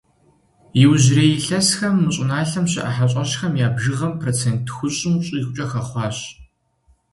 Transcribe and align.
Иужьрей 0.81 1.31
илъэсхэм 1.37 1.93
мы 2.03 2.09
щӀыналъэм 2.15 2.65
щыӀэ 2.71 2.91
хьэщӀэщхэм 2.95 3.53
я 3.65 3.67
бжыгъэм 3.75 4.13
процент 4.21 4.59
тхущӏым 4.65 5.15
щӀигъукӀэ 5.25 5.65
къахэхъуащ. 5.71 6.17